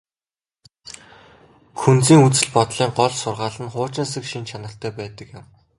Күнзийн 1.79 2.21
үзэл 2.27 2.49
бодлын 2.55 2.91
гол 2.99 3.13
сургаал 3.21 3.57
нь 3.63 3.73
хуучинсаг 3.73 4.23
шинж 4.31 4.47
чанартай 4.51 4.91
байдаг 4.99 5.27
юм. 5.39 5.45